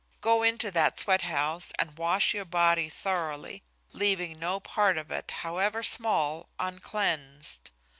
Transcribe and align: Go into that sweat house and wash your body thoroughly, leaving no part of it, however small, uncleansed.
Go 0.19 0.41
into 0.41 0.71
that 0.71 0.97
sweat 0.97 1.21
house 1.21 1.71
and 1.77 1.95
wash 1.99 2.33
your 2.33 2.43
body 2.43 2.89
thoroughly, 2.89 3.61
leaving 3.91 4.39
no 4.39 4.59
part 4.59 4.97
of 4.97 5.11
it, 5.11 5.29
however 5.29 5.83
small, 5.83 6.49
uncleansed. 6.57 7.69